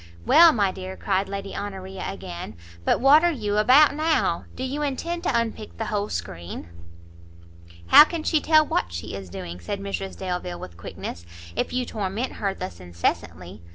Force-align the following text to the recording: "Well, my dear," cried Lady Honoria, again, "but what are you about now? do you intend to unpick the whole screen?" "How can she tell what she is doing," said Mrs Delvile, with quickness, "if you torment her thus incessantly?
"Well, 0.25 0.51
my 0.51 0.71
dear," 0.71 0.97
cried 0.97 1.29
Lady 1.29 1.55
Honoria, 1.55 2.03
again, 2.11 2.55
"but 2.83 2.99
what 2.99 3.23
are 3.23 3.31
you 3.31 3.57
about 3.57 3.93
now? 3.93 4.45
do 4.55 4.63
you 4.63 4.81
intend 4.81 5.21
to 5.25 5.39
unpick 5.39 5.77
the 5.77 5.85
whole 5.93 6.09
screen?" 6.09 6.69
"How 7.89 8.03
can 8.05 8.23
she 8.23 8.41
tell 8.41 8.65
what 8.65 8.91
she 8.91 9.13
is 9.13 9.29
doing," 9.29 9.59
said 9.59 9.79
Mrs 9.79 10.17
Delvile, 10.17 10.59
with 10.59 10.75
quickness, 10.75 11.23
"if 11.55 11.71
you 11.71 11.85
torment 11.85 12.33
her 12.41 12.55
thus 12.55 12.79
incessantly? 12.79 13.61